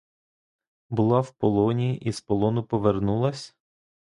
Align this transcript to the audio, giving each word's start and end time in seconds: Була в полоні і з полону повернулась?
Була 0.89 1.19
в 1.19 1.31
полоні 1.31 1.95
і 1.95 2.11
з 2.11 2.21
полону 2.21 2.63
повернулась? 2.63 3.55